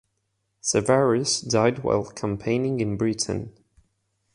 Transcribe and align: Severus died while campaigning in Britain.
Severus 0.61 1.41
died 1.41 1.83
while 1.83 2.03
campaigning 2.05 2.79
in 2.79 2.97
Britain. 2.97 3.53